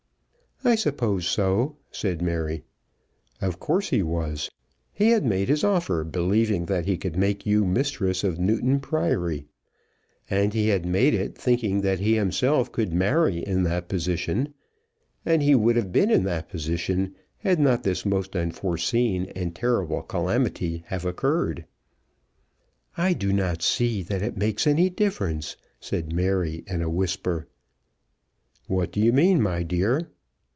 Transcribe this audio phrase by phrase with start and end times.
[0.63, 2.61] "I suppose so," said Mary.
[3.41, 4.47] "Of course he was.
[4.93, 9.47] He had made his offer believing that he could make you mistress of Newton Priory,
[10.29, 14.53] and he had made it thinking that he himself could marry in that position.
[15.25, 20.03] And he would have been in that position had not this most unforeseen and terrible
[20.03, 21.65] calamity have occurred."
[22.95, 27.47] "I do not see that it makes any difference," said Mary, in a whisper.
[28.67, 30.11] "What do you mean, my dear?"